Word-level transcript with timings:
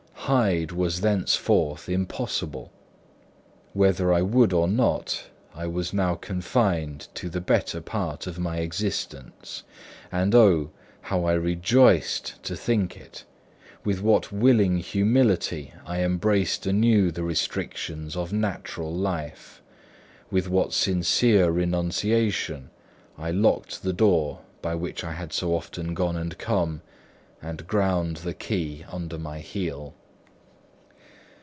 Hyde 0.25 0.71
was 0.71 1.01
thenceforth 1.01 1.89
impossible; 1.89 2.71
whether 3.73 4.13
I 4.13 4.21
would 4.21 4.53
or 4.53 4.67
not, 4.67 5.25
I 5.53 5.67
was 5.67 5.93
now 5.93 6.13
confined 6.15 7.09
to 7.15 7.27
the 7.27 7.41
better 7.41 7.81
part 7.81 8.27
of 8.27 8.39
my 8.39 8.59
existence; 8.59 9.63
and 10.11 10.33
O, 10.33 10.69
how 11.01 11.25
I 11.25 11.33
rejoiced 11.33 12.41
to 12.43 12.55
think 12.55 12.95
of 12.95 13.01
it! 13.01 13.23
with 13.83 14.01
what 14.01 14.31
willing 14.31 14.77
humility 14.77 15.73
I 15.85 16.01
embraced 16.01 16.65
anew 16.65 17.11
the 17.11 17.23
restrictions 17.23 18.15
of 18.15 18.31
natural 18.31 18.93
life! 18.93 19.61
with 20.29 20.47
what 20.47 20.71
sincere 20.71 21.49
renunciation 21.49 22.69
I 23.17 23.31
locked 23.31 23.81
the 23.81 23.91
door 23.91 24.41
by 24.61 24.75
which 24.75 25.03
I 25.03 25.11
had 25.13 25.33
so 25.33 25.53
often 25.55 25.93
gone 25.93 26.15
and 26.15 26.37
come, 26.37 26.83
and 27.41 27.67
ground 27.67 28.17
the 28.17 28.35
key 28.35 28.85
under 28.89 29.17
my 29.17 29.39
heel! 29.39 29.95